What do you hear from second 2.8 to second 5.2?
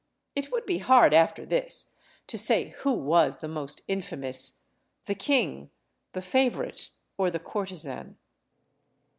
was the most infamous, the